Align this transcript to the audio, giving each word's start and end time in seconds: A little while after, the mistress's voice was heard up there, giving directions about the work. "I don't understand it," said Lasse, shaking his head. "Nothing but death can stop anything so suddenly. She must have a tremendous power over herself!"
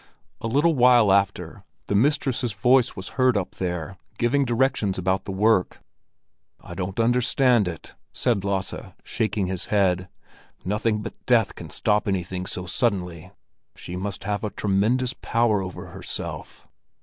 A 0.39 0.47
little 0.47 0.73
while 0.73 1.11
after, 1.13 1.63
the 1.85 1.93
mistress's 1.93 2.53
voice 2.53 2.95
was 2.95 3.09
heard 3.21 3.37
up 3.37 3.51
there, 3.57 3.97
giving 4.17 4.45
directions 4.45 4.97
about 4.97 5.25
the 5.25 5.31
work. 5.31 5.79
"I 6.59 6.73
don't 6.73 6.99
understand 6.99 7.67
it," 7.67 7.93
said 8.11 8.43
Lasse, 8.43 8.73
shaking 9.03 9.45
his 9.45 9.67
head. 9.67 10.09
"Nothing 10.65 11.03
but 11.03 11.13
death 11.27 11.53
can 11.53 11.69
stop 11.69 12.07
anything 12.07 12.47
so 12.47 12.65
suddenly. 12.65 13.29
She 13.75 13.95
must 13.95 14.23
have 14.23 14.43
a 14.43 14.49
tremendous 14.49 15.13
power 15.13 15.61
over 15.61 15.85
herself!" 15.89 16.67